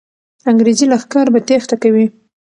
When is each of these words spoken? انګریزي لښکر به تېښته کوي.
انګریزي 0.49 0.85
لښکر 0.91 1.25
به 1.33 1.39
تېښته 1.47 1.75
کوي. 1.83 2.05